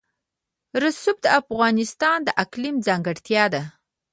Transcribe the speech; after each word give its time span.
رسوب 0.83 1.17
د 1.25 1.27
افغانستان 1.41 2.17
د 2.23 2.29
اقلیم 2.43 2.75
ځانګړتیا 2.87 3.43
ده. 3.53 3.63